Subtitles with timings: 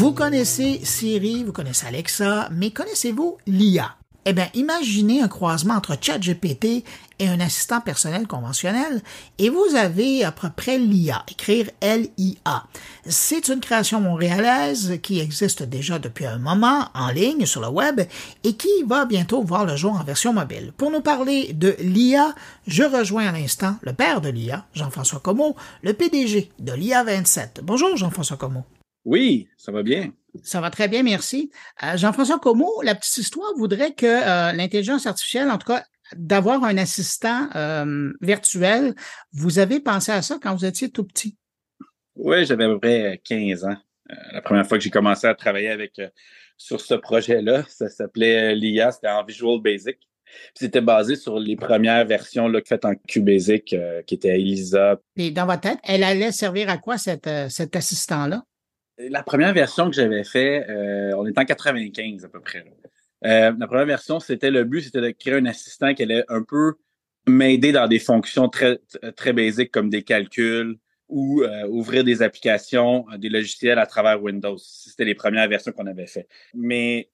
[0.00, 3.96] Vous connaissez Siri, vous connaissez Alexa, mais connaissez-vous l'IA?
[4.24, 6.84] Eh bien, imaginez un croisement entre ChatGPT
[7.18, 9.02] et un assistant personnel conventionnel,
[9.36, 12.64] et vous avez à peu près l'IA, écrire L-I-A.
[13.04, 18.00] C'est une création montréalaise qui existe déjà depuis un moment en ligne sur le web
[18.42, 20.72] et qui va bientôt voir le jour en version mobile.
[20.78, 22.34] Pour nous parler de l'IA,
[22.66, 27.60] je rejoins à l'instant le père de l'IA, Jean-François Comeau, le PDG de l'IA 27.
[27.64, 28.64] Bonjour Jean-François Comeau.
[29.04, 30.12] Oui, ça va bien.
[30.42, 31.50] Ça va très bien, merci.
[31.82, 35.84] Euh, Jean-François Comeau, la petite histoire voudrait que euh, l'intelligence artificielle, en tout cas,
[36.16, 38.94] d'avoir un assistant euh, virtuel,
[39.32, 41.36] vous avez pensé à ça quand vous étiez tout petit?
[42.14, 43.76] Oui, j'avais à peu près 15 ans.
[44.32, 46.00] la première fois que j'ai commencé à travailler avec
[46.56, 49.96] sur ce projet-là, ça s'appelait l'IA, c'était en Visual Basic.
[50.54, 53.74] C'était basé sur les premières versions là, faites en QBasic,
[54.06, 55.00] qui était Elisa.
[55.16, 58.44] Et dans votre tête, elle allait servir à quoi cet assistant-là?
[59.08, 62.64] La première version que j'avais fait, euh, on est en 95 à peu près.
[63.24, 66.42] Euh, la première version, c'était le but, c'était de créer un assistant qui allait un
[66.42, 66.74] peu
[67.26, 68.80] m'aider dans des fonctions très
[69.14, 70.78] très basiques comme des calculs
[71.08, 74.56] ou euh, ouvrir des applications, des logiciels à travers Windows.
[74.58, 76.28] C'était les premières versions qu'on avait fait.
[76.54, 77.10] Mais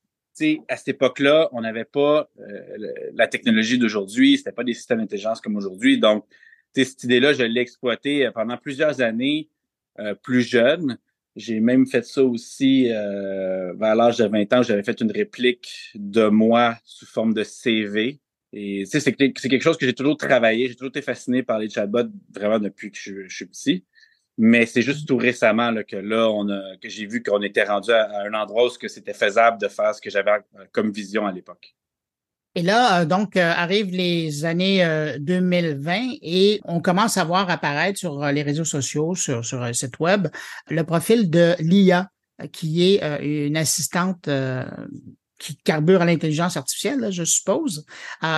[0.69, 2.31] à cette époque-là, on n'avait pas
[3.14, 5.98] la technologie d'aujourd'hui, c'était pas des systèmes d'intelligence comme aujourd'hui.
[5.98, 6.27] Donc,
[6.75, 9.48] cette idée-là, je l'ai exploitée pendant plusieurs années
[10.23, 10.98] plus jeune.
[11.37, 14.62] J'ai même fait ça aussi euh, vers l'âge de 20 ans.
[14.62, 18.20] J'avais fait une réplique de moi sous forme de CV.
[18.55, 20.69] Et c'est quelque chose que j'ai toujours travaillé.
[20.69, 23.84] J'ai toujours été fasciné par les chatbots vraiment depuis que je, suis petit.
[24.39, 27.64] Mais c'est juste tout récemment là, que là, on a, que j'ai vu qu'on était
[27.64, 30.39] rendu à, un endroit où c'était faisable de faire ce que j'avais
[30.73, 31.75] comme vision à l'époque.
[32.57, 34.83] Et là, euh, donc, euh, arrivent les années
[35.19, 39.75] 2020 euh, et on commence à voir apparaître sur les réseaux sociaux, sur, sur un
[39.75, 40.29] site web,
[40.71, 42.11] le profil de l'IA,
[42.53, 44.29] qui est une assistante
[45.39, 47.85] qui carbure à l'intelligence artificielle, je suppose.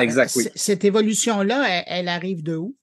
[0.01, 0.49] exact, oui.
[0.57, 2.77] Cette évolution-là, elle, arrive de où?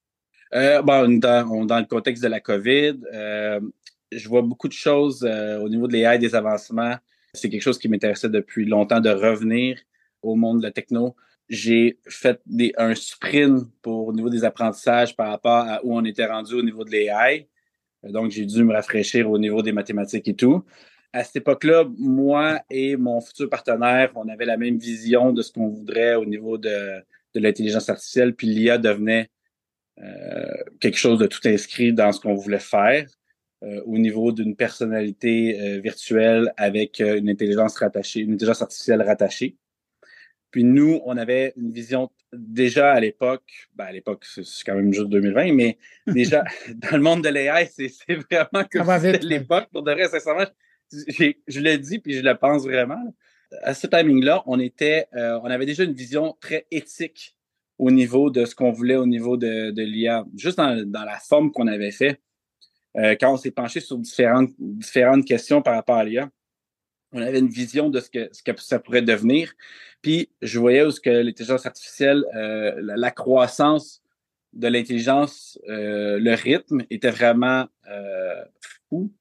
[0.54, 2.98] bon, dans, dans, le contexte de la COVID,
[4.12, 6.96] je vois beaucoup de choses au niveau de l'IA et des avancements.
[7.34, 9.78] C'est quelque chose qui m'intéressait depuis longtemps de revenir
[10.22, 11.16] au monde de la techno.
[11.50, 16.04] J'ai fait des, un sprint pour au niveau des apprentissages par rapport à où on
[16.06, 17.48] était rendu au niveau de l'AI.
[18.04, 20.64] Donc, j'ai dû me rafraîchir au niveau des mathématiques et tout.
[21.14, 25.52] À cette époque-là, moi et mon futur partenaire, on avait la même vision de ce
[25.52, 27.02] qu'on voudrait au niveau de,
[27.36, 29.30] de l'intelligence artificielle, puis l'IA devenait
[30.02, 33.08] euh, quelque chose de tout inscrit dans ce qu'on voulait faire
[33.64, 39.56] euh, au niveau d'une personnalité euh, virtuelle avec une intelligence rattachée, une intelligence artificielle rattachée.
[40.56, 44.94] Puis nous, on avait une vision déjà à l'époque, ben à l'époque, c'est quand même
[44.94, 45.78] juste 2020, mais
[46.08, 46.46] déjà
[46.76, 48.90] dans le monde de l'AI, c'est vraiment comme
[49.22, 49.68] l'époque.
[49.74, 50.46] Pour de vrai, sincèrement,
[50.94, 53.04] je le dis puis je le pense vraiment.
[53.64, 57.36] À ce timing-là, on était, euh, on avait déjà une vision très éthique
[57.78, 61.20] au niveau de ce qu'on voulait au niveau de, de l'IA, juste dans, dans, la
[61.20, 62.22] forme qu'on avait fait.
[62.96, 66.30] Euh, quand on s'est penché sur différentes, différentes questions par rapport à l'IA,
[67.16, 69.54] on avait une vision de ce que, ce ça pourrait devenir.
[70.02, 74.04] Puis je voyais où ce que l'intelligence artificielle, euh, la, croissance
[74.52, 78.44] de l'intelligence, euh, le rythme était vraiment euh,
[78.90, 79.14] fou.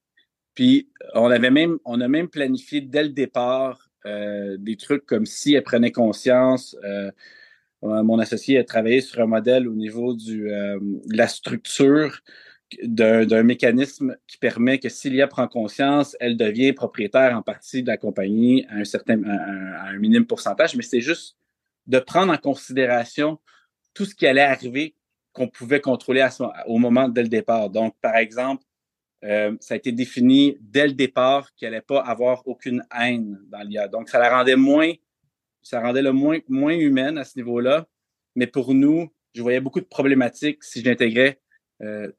[0.55, 5.55] Puis on avait même, on a même planifié dès le départ des trucs comme si
[5.55, 6.77] elle prenait conscience.
[7.81, 10.79] mon associé a travaillé sur un modèle au niveau de
[11.11, 12.21] la structure
[12.83, 17.83] d'un mécanisme qui permet que s'il y a prend conscience, elle devient propriétaire en partie
[17.83, 19.93] de la compagnie à un certain, à
[20.27, 21.37] pourcentage, mais c'est juste
[21.87, 23.39] de prendre en considération
[23.95, 24.95] tout ce qui allait arriver
[25.33, 26.27] qu'on pouvait contrôler
[26.67, 27.71] au moment dès le départ.
[27.71, 28.65] Donc, par exemple,
[29.25, 33.63] euh, ça a été défini dès le départ qu'elle n'allait pas avoir aucune haine dans
[33.63, 33.89] l'IA.
[33.89, 34.93] Donc, ça la rendait moins,
[35.63, 37.87] ça rendait le moins, moins humaine à ce niveau-là.
[38.37, 41.41] Mais pour nous, je voyais beaucoup de problématiques si j'intégrais
[41.85, 42.11] euh,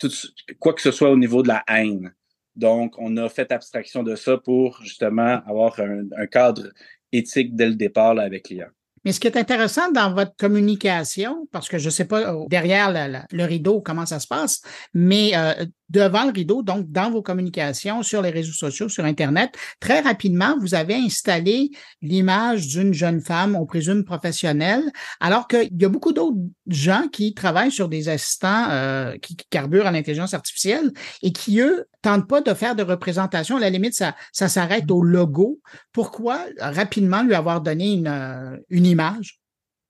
[0.59, 2.14] quoi que ce soit au niveau de la haine.
[2.56, 6.69] Donc, on a fait abstraction de ça pour justement avoir un, cadre
[7.12, 8.69] éthique dès le départ avec l'IA.
[9.04, 12.45] Mais ce qui est intéressant dans votre communication, parce que je ne sais pas euh,
[12.50, 12.92] derrière
[13.31, 14.62] le rideau comment ça se passe,
[14.94, 19.56] mais euh, devant le rideau, donc dans vos communications sur les réseaux sociaux, sur Internet,
[19.80, 21.72] très rapidement, vous avez installé
[22.02, 24.84] l'image d'une jeune femme, on présume professionnelle,
[25.20, 26.38] alors qu'il y a beaucoup d'autres
[26.68, 30.92] gens qui travaillent sur des assistants euh, qui, carburent à l'intelligence artificielle
[31.22, 33.58] et qui, eux, tentent pas de faire de représentation.
[33.58, 35.60] À la limite, ça, ça s'arrête au logo.
[35.92, 39.40] Pourquoi rapidement lui avoir donné une, euh, une image?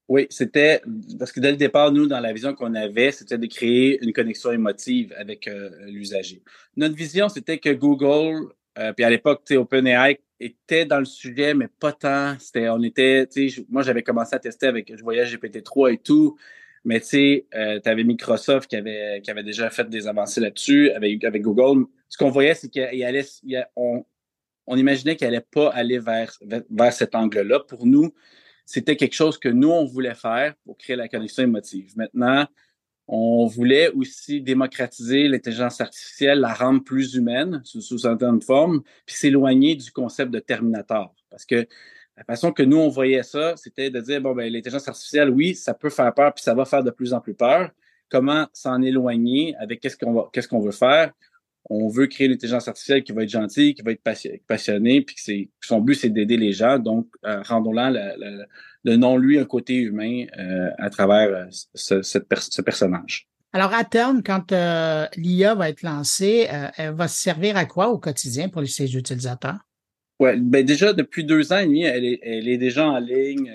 [0.07, 0.81] Oui, c'était
[1.18, 4.13] parce que dès le départ, nous, dans la vision qu'on avait, c'était de créer une
[4.13, 6.44] connexion émotive avec euh, l'usager.
[6.78, 11.68] Notre vision, c'était que Google, euh, puis à l'époque, OpenAI était dans le sujet, mais
[11.68, 12.38] pas tant.
[12.38, 13.28] C'était, on était,
[13.69, 16.38] moi j'avais commencé à tester avec, je voyais GPT-3 et tout,
[16.84, 20.40] mais tu sais, euh, tu avais Microsoft qui avait, qui avait déjà fait des avancées
[20.40, 21.86] là-dessus avec, Google.
[22.10, 23.25] Ce qu'on voyait, c'est qu'il allait,
[23.75, 24.06] on,
[24.68, 26.38] on imaginait qu'il allait pas aller vers,
[26.69, 27.62] vers cet angle-là.
[27.62, 28.13] Pour nous,
[28.66, 31.94] c'était quelque chose que nous, on voulait faire pour créer la connexion émotive.
[31.96, 32.48] Maintenant,
[33.08, 39.76] on voulait aussi démocratiser l'intelligence artificielle, la rendre plus humaine sous, certaines formes, puis s'éloigner
[39.76, 41.14] du concept de Terminator.
[41.30, 41.68] Parce que
[42.18, 45.54] la façon que nous, on voyait ça, c'était de dire, bon, ben, l'intelligence artificielle, oui,
[45.54, 47.70] ça peut faire peur, puis ça va faire de plus en plus peur.
[48.10, 49.98] Comment s'en éloigner avec qu'est-ce
[50.32, 51.12] qu'est-ce qu'on veut faire?
[51.68, 54.04] On veut créer une intelligence artificielle qui va être gentille, qui va être
[54.48, 56.78] passionnée, puis que son but, c'est d'aider les gens.
[56.78, 57.92] Donc, euh, rendons-la
[58.86, 63.28] le non-lui un côté humain euh, à travers euh, ce, ce, personnage.
[63.52, 66.48] Alors, à terme, quand euh, l'IA va être lancée,
[66.78, 69.58] elle va servir à quoi au quotidien pour ses utilisateurs?
[70.20, 73.52] Ouais, ben déjà depuis deux ans et demi, elle est, elle est déjà en ligne.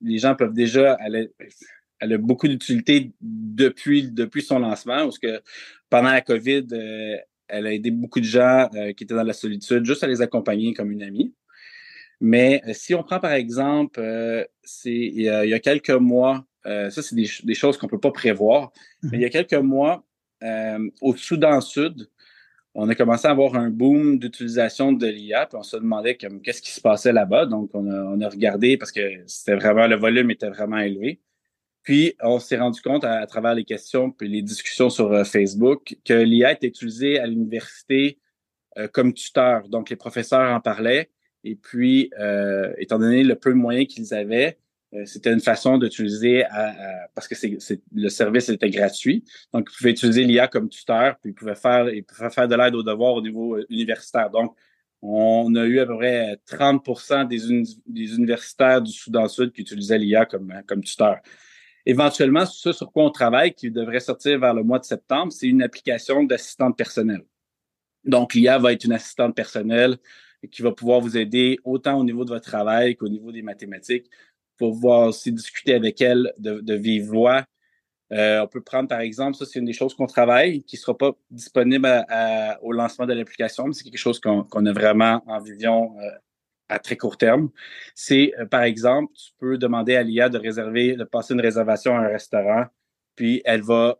[0.00, 1.30] les gens peuvent déjà, elle,
[2.00, 5.42] elle a beaucoup d'utilité depuis depuis son lancement, parce que
[5.90, 6.66] pendant la COVID,
[7.48, 10.74] elle a aidé beaucoup de gens qui étaient dans la solitude, juste à les accompagner
[10.74, 11.34] comme une amie.
[12.20, 16.90] Mais euh, si on prend par exemple, euh, c'est il, y a quelques mois, euh,
[16.90, 18.72] ça c'est des, choses qu'on peut pas prévoir,
[19.02, 20.04] mais il y a quelques mois,
[21.00, 22.08] au Soudan Sud,
[22.74, 26.62] on a commencé à avoir un boom d'utilisation de l'IA, puis on se demandait qu'est-ce
[26.62, 27.46] qui se passait là-bas?
[27.46, 31.20] Donc, on a, on a regardé parce que c'était vraiment, le volume était vraiment élevé.
[31.88, 36.12] Puis, on s'est rendu compte à, travers les questions puis les discussions sur Facebook que
[36.12, 38.18] l'IA était utilisée à l'université
[38.92, 39.66] comme tuteur.
[39.70, 41.08] Donc, les professeurs en parlaient.
[41.44, 44.58] Et puis, euh, étant donné le peu de moyens qu'ils avaient,
[44.92, 46.44] euh, c'était une façon d'utiliser,
[47.14, 47.34] parce que
[47.94, 49.24] le service était gratuit.
[49.54, 52.54] Donc, ils pouvaient utiliser l'IA comme tuteur, puis ils pouvaient faire, ils pouvaient faire de
[52.54, 54.28] l'aide aux devoirs au niveau euh, universitaire.
[54.28, 54.54] Donc,
[55.00, 57.38] on a eu à peu près 30 des,
[57.86, 61.16] des universitaires du Soudan Sud qui utilisaient l'IA comme, comme tuteur.
[61.88, 65.46] Éventuellement, ce sur quoi on travaille, qui devrait sortir vers le mois de septembre, c'est
[65.46, 67.24] une application d'assistante personnelle.
[68.04, 69.96] Donc, l'IA va être une assistante personnelle
[70.52, 74.04] qui va pouvoir vous aider autant au niveau de votre travail qu'au niveau des mathématiques
[74.58, 77.46] pour pouvoir aussi discuter avec elle de, de vive voix.
[78.12, 80.80] Euh, on peut prendre, par exemple, ça, c'est une des choses qu'on travaille, qui ne
[80.80, 81.88] sera pas disponible
[82.60, 86.10] au lancement de l'application, mais c'est quelque chose qu'on a vraiment en vision euh,
[86.68, 87.50] à très court terme.
[87.94, 91.96] C'est, euh, par exemple, tu peux demander à l'IA de réserver, de passer une réservation
[91.96, 92.66] à un restaurant,
[93.16, 93.98] puis elle va,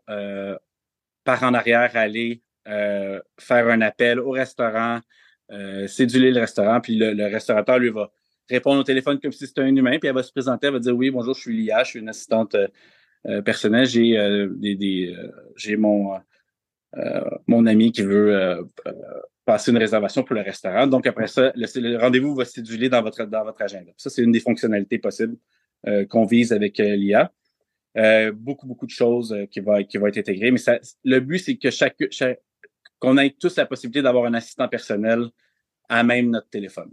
[1.25, 5.01] par en arrière, aller faire un appel au restaurant,
[5.51, 8.11] euh, céduler le restaurant, puis le, restaurateur, lui, va
[8.47, 10.79] répondre au téléphone comme si c'était un humain, puis elle va se présenter, elle va
[10.79, 12.67] dire oui, bonjour, je suis Lia, je suis une assistante euh,
[13.27, 14.15] euh, personnelle, j'ai
[14.77, 15.15] des,
[15.55, 16.19] j'ai mon
[17.47, 18.67] mon ami qui veut
[19.67, 20.87] une réservation pour le restaurant.
[20.87, 23.91] Donc après ça, le, rendez-vous va céduler dans votre dans votre agenda.
[23.97, 25.37] Ça, c'est une des fonctionnalités possibles
[26.09, 27.31] qu'on vise avec l'IA.
[28.33, 30.51] beaucoup, beaucoup de choses qui qui vont être intégrées.
[30.51, 31.95] Mais ça, le but, c'est que chaque,
[32.99, 35.29] qu'on ait tous la possibilité d'avoir un assistant personnel
[35.87, 36.91] à même notre téléphone.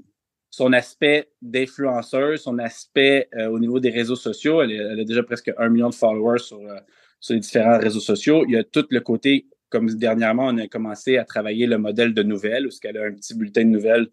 [0.51, 5.53] Son aspect d'influenceur, son aspect euh, au niveau des réseaux sociaux, elle, a déjà presque
[5.59, 6.79] un million de followers sur, euh,
[7.21, 8.45] sur les différents réseaux sociaux.
[8.47, 12.15] Il y a tout le côté, comme dernièrement, on a commencé à travailler le modèle
[12.15, 14.09] de nouvelles, où qu'elle a un petit bulletin de nouvelles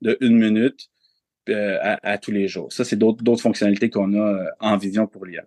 [0.00, 0.88] de une minute
[1.48, 2.72] euh, à, tous les jours.
[2.72, 5.44] Ça, c'est d'autres fonctionnalités qu'on a en vision pour l'IA.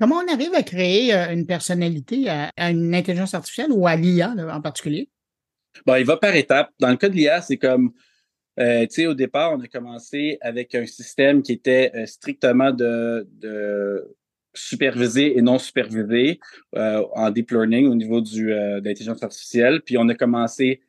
[0.00, 4.60] Comment on arrive à créer une personnalité à, une intelligence artificielle ou à l'IA en
[4.60, 5.08] particulier?
[5.86, 6.70] Bon, il va par étapes.
[6.80, 7.92] Dans le cas de l'IA, c'est comme,
[8.58, 12.72] euh, tu sais, au départ, on a commencé avec un système qui était euh, strictement
[12.72, 14.16] de, de
[14.54, 16.40] supervisé et non supervisé
[16.76, 19.82] euh, en deep learning au niveau du, euh, de l'intelligence artificielle.
[19.82, 20.80] Puis on a commencé,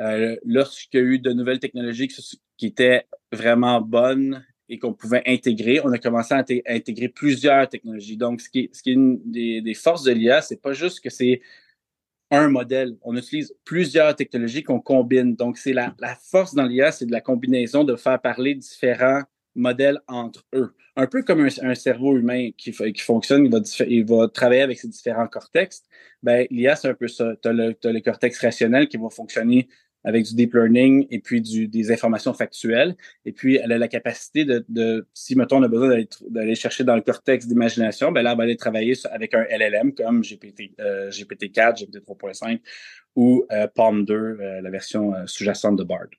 [0.00, 5.22] euh, lorsqu'il y a eu de nouvelles technologies qui, étaient vraiment bonnes et qu'on pouvait
[5.26, 8.16] intégrer, on a commencé à, intégrer plusieurs technologies.
[8.16, 10.72] Donc, ce qui est, ce qui est une des, des forces de l'IA, c'est pas
[10.72, 11.42] juste que c'est
[12.30, 12.96] un modèle.
[13.02, 15.36] On utilise plusieurs technologies qu'on combine.
[15.36, 19.22] Donc, c'est la, la force dans l'IA, c'est de la combinaison, de faire parler différents
[19.54, 20.74] modèles entre eux.
[20.96, 24.78] Un peu comme un, cerveau humain qui, qui fonctionne, il va, il va travailler avec
[24.78, 25.82] ses différents cortex.
[26.22, 27.34] Ben, l'IA, c'est un peu ça.
[27.42, 29.68] Tu as, le cortex rationnel qui va fonctionner
[30.04, 32.94] avec du deep learning et puis du, des informations factuelles.
[33.24, 36.84] Et puis, elle a la capacité de, de si, mettons, on a besoin d'aller chercher
[36.84, 40.74] dans le cortex d'imagination, ben là, elle va aller travailler avec un LLM comme GPT,
[40.78, 42.60] euh, GPT-4, GPT 3.5
[43.16, 46.10] ou euh, PALM 2, euh, la version euh, sous-jacente de BARD.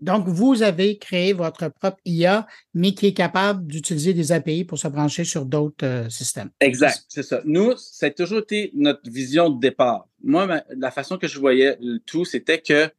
[0.00, 4.78] Donc, vous avez créé votre propre IA, mais qui est capable d'utiliser des API pour
[4.78, 6.50] se brancher sur d'autres systèmes.
[6.60, 7.42] Exact, c'est ça.
[7.44, 10.08] Nous, ça a toujours été notre vision de départ.
[10.22, 12.90] Moi, la façon que je voyais tout, c'était que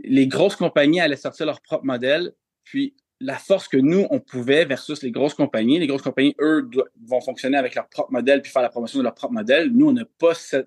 [0.00, 2.32] les grosses compagnies allaient sortir leur propre modèle,
[2.64, 5.78] puis la force que nous, on pouvait versus les grosses compagnies.
[5.78, 6.70] Les grosses compagnies, eux,
[7.04, 9.70] vont fonctionner avec leur propre modèle puis faire la promotion de leur propre modèle.
[9.72, 10.62] Nous, on n'a pas ce,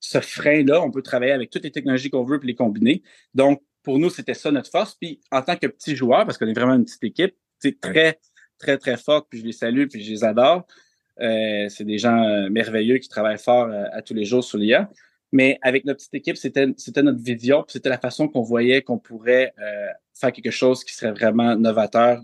[0.00, 0.82] ce, frein-là.
[0.82, 3.02] On peut travailler avec toutes les technologies qu'on veut puis les combiner.
[3.34, 4.96] Donc, pour nous, c'était ça notre force.
[5.00, 8.18] Puis, en tant que petit joueur, parce qu'on est vraiment une petite équipe, c'est très,
[8.58, 10.66] très, très forte, puis je les salue, puis je les adore.
[11.20, 14.58] Euh, c'est des gens euh, merveilleux qui travaillent fort euh, à tous les jours sur
[14.58, 14.90] l'IA.
[15.30, 18.82] Mais avec notre petite équipe, c'était, c'était notre vision, puis c'était la façon qu'on voyait
[18.82, 19.54] qu'on pourrait
[20.14, 22.22] faire quelque chose qui serait vraiment novateur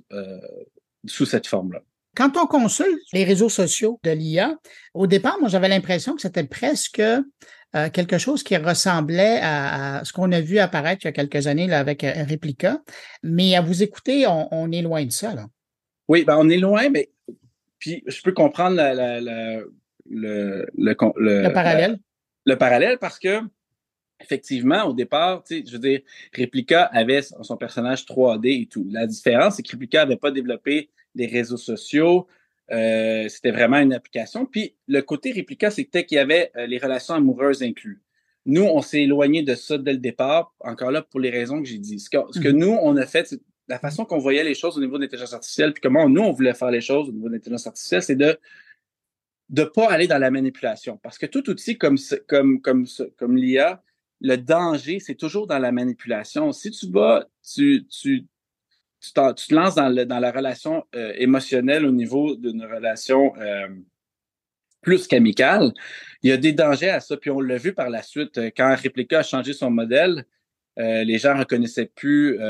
[1.06, 1.82] sous cette forme-là.
[2.16, 4.56] Quand on consulte les réseaux sociaux de l'IA,
[4.94, 7.02] au départ, moi, j'avais l'impression que c'était presque
[7.92, 11.66] quelque chose qui ressemblait à, ce qu'on a vu apparaître il y a quelques années
[11.66, 12.82] là, avec Replica.
[13.22, 15.34] Mais à vous écouter, on, on est loin de ça.
[15.34, 15.46] Là.
[16.08, 17.10] Oui, ben on est loin, mais
[17.78, 19.72] puis je peux comprendre le,
[20.08, 21.98] le, le, parallèle.
[22.44, 23.40] Le, parallèle parce que
[24.20, 26.00] effectivement, au départ, tu sais, je veux dire,
[26.38, 28.86] Replica avait son personnage 3D et tout.
[28.90, 32.28] La différence, c'est que Replica n'avait pas développé des réseaux sociaux.
[32.72, 34.46] Euh, c'était vraiment une application.
[34.46, 38.02] Puis le côté Replica, c'était qu'il y avait euh, les relations amoureuses inclus.
[38.46, 41.68] Nous, on s'est éloigné de ça dès le départ, encore là pour les raisons que
[41.68, 42.00] j'ai dit.
[42.00, 42.56] Ce que, ce que mm-hmm.
[42.56, 45.34] nous, on a fait, c'est la façon qu'on voyait les choses au niveau de l'intelligence
[45.34, 48.16] artificielle, puis comment nous, on voulait faire les choses au niveau de l'intelligence artificielle, c'est
[48.16, 48.38] de
[49.50, 50.98] ne pas aller dans la manipulation.
[51.02, 52.86] Parce que tout outil comme, comme, comme,
[53.16, 53.82] comme l'IA,
[54.20, 56.52] le danger, c'est toujours dans la manipulation.
[56.52, 58.26] Si tu vas, tu, tu,
[59.02, 63.68] tu, te lances dans, le, dans la relation euh, émotionnelle au niveau d'une relation euh,
[64.80, 65.72] plus qu'amicale,
[66.22, 67.16] il y a des dangers à ça.
[67.16, 70.24] Puis on l'a vu par la suite, euh, quand Replica a changé son modèle,
[70.78, 72.40] les gens reconnaissaient plus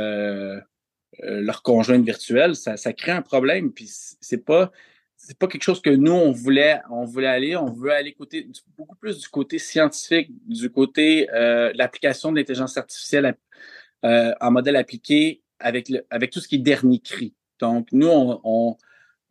[1.20, 3.72] euh, leur conjointe virtuelle, ça, ça, crée un problème.
[3.72, 3.86] Puis
[4.20, 4.72] c'est pas
[5.16, 7.56] c'est pas quelque chose que nous on voulait on voulait aller.
[7.56, 12.76] On veut aller côté beaucoup plus du côté scientifique, du côté euh, l'application de l'intelligence
[12.78, 13.36] artificielle
[14.04, 17.34] euh, en modèle appliqué avec tout ce qui est dernier cri.
[17.60, 18.76] Donc nous on, on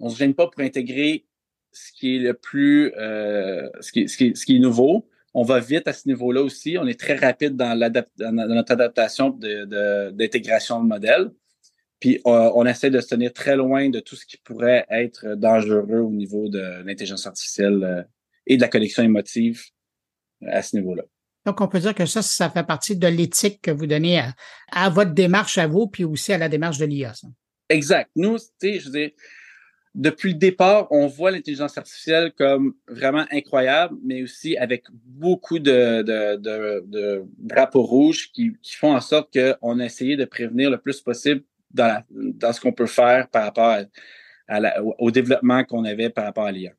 [0.01, 1.25] on se gêne pas pour intégrer
[1.71, 5.07] ce qui est le plus euh, ce, qui, est nouveau.
[5.33, 6.77] On va vite à ce niveau-là aussi.
[6.77, 11.31] On est très rapide dans, notre adaptation d'intégration de, modèle.
[11.99, 15.35] Puis euh, on essaie de se tenir très loin de tout ce qui pourrait être
[15.35, 18.03] dangereux au niveau de l'intelligence artificielle euh,
[18.47, 19.63] et de la connexion émotive
[20.47, 21.03] à ce niveau-là.
[21.45, 24.21] Donc, on peut dire que ça, ça fait partie de l'éthique que vous donnez
[24.71, 27.13] à, votre démarche à vous, puis aussi à la démarche de l'IA.
[27.69, 28.09] Exact.
[28.15, 29.09] Nous, tu sais, je veux dire,
[29.93, 36.03] depuis le départ, on voit l'intelligence artificielle comme vraiment incroyable, mais aussi avec beaucoup de,
[37.37, 42.03] drapeaux rouges qui, font en sorte qu'on a essayé de prévenir le plus possible dans,
[42.09, 43.77] ce qu'on peut faire par rapport
[44.99, 46.71] au développement qu'on avait par rapport à l'IA.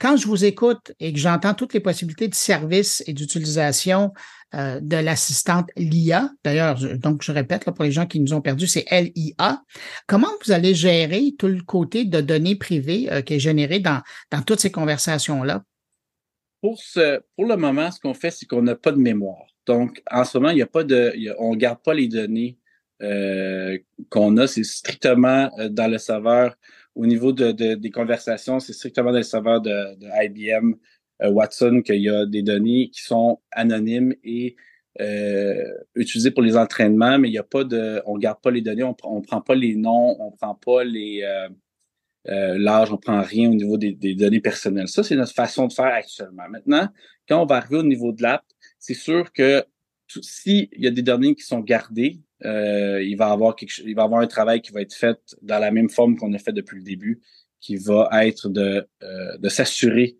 [0.00, 4.12] Quand je vous écoute et que j'entends toutes les possibilités de service et d'utilisation
[4.54, 8.68] euh, de l'assistante LIA, d'ailleurs, donc je répète pour les gens qui nous ont perdus,
[8.68, 9.62] c'est LIA,
[10.06, 14.00] comment vous allez gérer tout le côté de données privées euh, qui est généré dans,
[14.30, 15.64] dans toutes ces conversations-là?
[16.60, 19.46] Pour, ce, pour le moment, ce qu'on fait, c'est qu'on n'a pas de mémoire.
[19.66, 22.56] Donc, en ce moment, il n'y a pas de, on ne garde pas les données
[23.02, 23.78] euh,
[24.10, 26.56] qu'on a, c'est strictement dans le serveur.
[26.98, 30.74] Au niveau de, des conversations, c'est strictement dans le serveur de, IBM
[31.22, 34.56] euh, Watson qu'il y a des données qui sont anonymes et
[35.94, 38.82] utilisées pour les entraînements, mais il n'y a pas de, on garde pas les données,
[38.82, 41.24] on, on prend pas les noms, on prend pas les
[42.24, 44.88] l'âge, on prend rien au niveau des, des données personnelles.
[44.88, 46.48] Ça, c'est notre façon de faire actuellement.
[46.50, 46.88] Maintenant,
[47.28, 48.42] quand on va arriver au niveau de l'app,
[48.80, 49.64] c'est sûr que
[50.20, 54.04] s'il y a des données qui sont gardées, euh, il va avoir quelque, il va
[54.04, 56.76] avoir un travail qui va être fait dans la même forme qu'on a fait depuis
[56.76, 57.20] le début,
[57.60, 60.18] qui va être de, euh, de s'assurer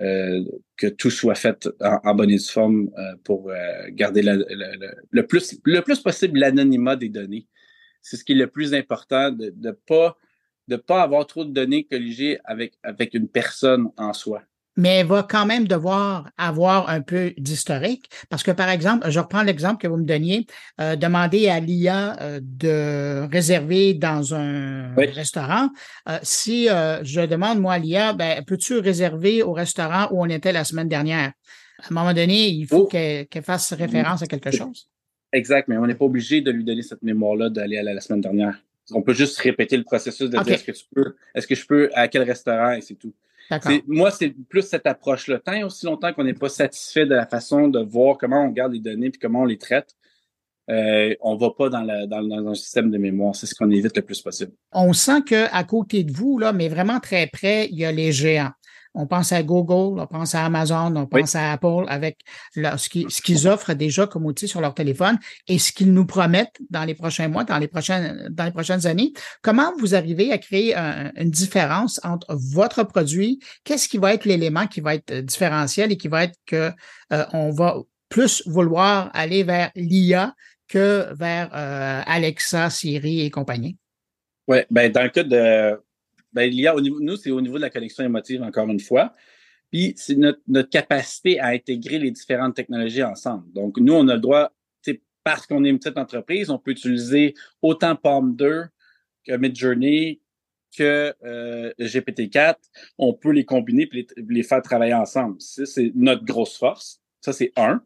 [0.00, 0.44] euh,
[0.76, 2.90] que tout soit fait en, bonne et due forme
[3.22, 3.50] pour
[3.90, 7.46] garder le, plus le plus possible l'anonymat des données.
[8.02, 10.18] C'est ce qui est le plus important de ne pas
[10.66, 14.42] de pas avoir trop de données colligées avec avec une personne en soi
[14.76, 18.10] mais elle va quand même devoir avoir un peu d'historique.
[18.28, 20.46] Parce que, par exemple, je reprends l'exemple que vous me donniez,
[20.80, 25.68] euh, demander à l'IA euh, de réserver dans un restaurant.
[26.08, 30.52] Euh, si je demande, moi, à l'IA, ben, peux-tu réserver au restaurant où on était
[30.52, 31.32] la semaine dernière?
[31.82, 32.86] À un moment donné, il faut oh.
[32.86, 34.88] qu'elle fasse référence à quelque chose.
[35.32, 38.20] Exact, mais on n'est pas obligé de lui donner cette mémoire-là d'aller à la, semaine
[38.20, 38.56] dernière.
[38.92, 41.66] On peut juste répéter le processus de dire est-ce que tu peux, est-ce que je
[41.66, 43.12] peux, à quel restaurant et c'est tout.
[43.86, 45.38] Moi, c'est plus cette approche-là.
[45.38, 48.48] Tant et aussi longtemps qu'on n'est pas satisfait de la façon de voir comment on
[48.48, 49.94] garde les données et comment on les traite,
[50.70, 53.36] euh, on ne va pas dans, dans, un système de mémoire.
[53.36, 54.52] C'est ce qu'on évite le plus possible.
[54.72, 58.12] On sent qu'à côté de vous, là, mais vraiment très près, il y a les
[58.12, 58.52] géants.
[58.94, 62.18] On pense à Google, on pense à Amazon, on pense à Apple avec
[62.54, 66.84] ce qu'ils offrent déjà comme outil sur leur téléphone et ce qu'ils nous promettent dans
[66.84, 69.12] les prochains mois, dans les prochaines, dans les prochaines années.
[69.42, 73.40] Comment vous arrivez à créer une différence entre votre produit?
[73.64, 76.70] Qu'est-ce qui va être l'élément qui va être différentiel et qui va être que
[77.12, 77.76] euh, on va
[78.08, 80.34] plus vouloir aller vers l'IA
[80.68, 83.76] que vers euh, Alexa, Siri et compagnie?
[84.46, 85.80] Oui, ben dans le cas de
[86.34, 89.14] ben, l'IA, au niveau, nous, c'est au niveau de la connexion émotive, encore une fois.
[89.70, 93.52] Puis c'est notre, capacité à intégrer les différentes technologies ensemble.
[93.52, 94.52] Donc, nous, on a le droit,
[95.22, 98.64] parce qu'on est une petite entreprise, on peut utiliser autant Palm 2
[99.26, 100.20] que Midjourney,
[100.76, 102.56] que euh, GPT-4,
[102.98, 105.40] on peut les combiner et les, faire travailler ensemble.
[105.40, 107.00] Ça, c'est notre grosse force.
[107.22, 107.82] Ça, c'est un.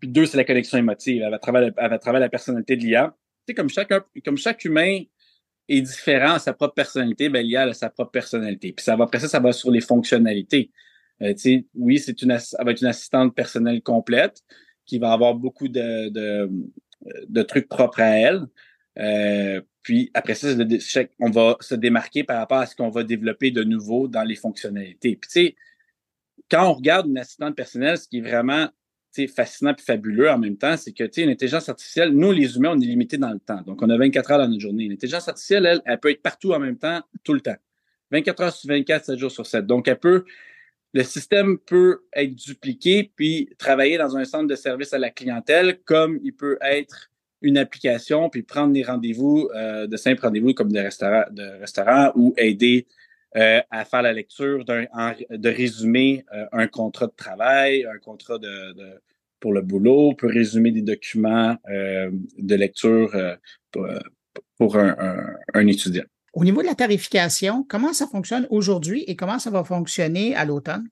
[0.00, 1.22] Puis deux, c'est la connexion émotive.
[1.22, 3.16] Elle va travailler, elle va travailler la personnalité de l'IA.
[3.56, 3.92] Comme chaque,
[4.24, 5.00] comme chaque humain
[5.68, 8.72] est différent à sa propre personnalité, ben, l'IA a sa propre personnalité.
[8.72, 10.70] Puis ça va, après ça, ça va sur les fonctionnalités.
[11.22, 11.34] Euh,
[11.74, 14.42] oui, c'est une, elle va être une assistante personnelle complète
[14.86, 16.50] qui va avoir beaucoup de, de,
[17.28, 18.46] de trucs propres à elle.
[18.98, 20.48] Euh, puis après ça,
[21.20, 24.36] on va se démarquer par rapport à ce qu'on va développer de nouveau dans les
[24.36, 25.16] fonctionnalités.
[25.16, 25.56] Puis tu sais,
[26.50, 28.68] quand on regarde une assistante personnelle, ce qui est vraiment
[29.34, 32.80] fascinant et fabuleux en même temps, c'est que une intelligence artificielle, nous les humains, on
[32.80, 33.60] est limité dans le temps.
[33.62, 34.88] Donc on a 24 heures dans notre journée.
[34.88, 37.56] L'intelligence artificielle, elle, elle peut être partout en même temps, tout le temps.
[38.10, 39.66] 24 heures sur 24, 7 jours sur 7.
[39.66, 40.24] Donc elle peut
[40.94, 45.80] le système peut être dupliqué puis travailler dans un centre de service à la clientèle
[45.84, 50.70] comme il peut être une application, puis prendre des rendez-vous, euh, de simples rendez-vous comme
[50.70, 52.86] des restaurants, de restaurants ou aider
[53.36, 54.86] euh, à faire la lecture d'un,
[55.30, 59.02] de résumer euh, un contrat de travail, un contrat de, de,
[59.40, 63.10] pour le boulot, peut résumer des documents de lecture
[63.70, 63.88] pour,
[64.58, 66.04] pour un, un, un, étudiant.
[66.34, 70.44] Au niveau de la tarification, comment ça fonctionne aujourd'hui et comment ça va fonctionner à
[70.44, 70.88] l'automne?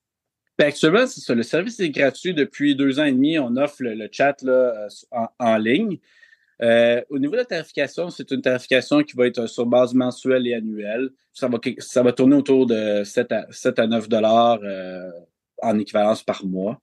[0.59, 1.35] Ben, actuellement, c'est ça.
[1.35, 3.39] Le service est gratuit depuis deux ans et demi.
[3.39, 5.99] On offre le, le chat là, en, en, ligne.
[6.63, 10.47] Euh, au niveau de la tarification, c'est une tarification qui va être sur base mensuelle
[10.47, 11.11] et annuelle.
[11.33, 15.11] Ça va, tourner autour de 7 à, 7 à 9 dollars euh,
[15.63, 16.81] en équivalence par mois.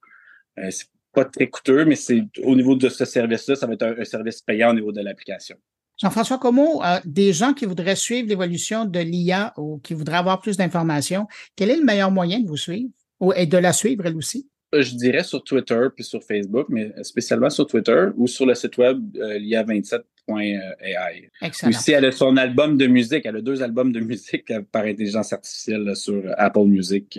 [0.57, 3.83] Euh, c'est pas très coûteux, mais c'est au niveau de ce service-là, ça va être
[3.83, 5.57] un, service payant au niveau de l'application.
[5.99, 10.55] Jean-François Como, des gens qui voudraient suivre l'évolution de l'IA ou qui voudraient avoir plus
[10.55, 14.15] d'informations, quel est le meilleur moyen de vous suivre ou, et de la suivre elle
[14.15, 14.47] aussi?
[14.75, 18.53] Euh, je dirais sur Twitter puis sur Facebook, mais spécialement sur Twitter ou sur le
[18.53, 21.29] site web euh, lia27.ai.
[21.41, 21.69] Excellent.
[21.69, 23.25] Aussi, elle a son album de musique.
[23.25, 27.17] Elle a deux albums de musique par intelligence artificielle sur Apple Music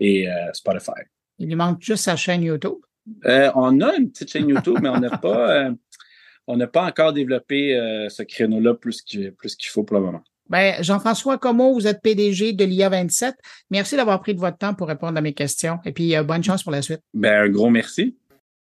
[0.00, 1.02] et euh, Spotify.
[1.38, 2.78] Il lui manque juste sa chaîne YouTube.
[3.24, 5.70] on a une petite chaîne YouTube, mais on n'a pas,
[6.48, 10.24] on n'a pas encore développé ce créneau-là plus qu'il plus qu'il faut pour le moment.
[10.48, 13.32] Ben, Jean-François Como, vous êtes PDG de l'IA27.
[13.70, 16.42] Merci d'avoir pris de votre temps pour répondre à mes questions et puis euh, bonne
[16.42, 17.00] chance pour la suite.
[17.14, 18.16] Ben, un gros merci.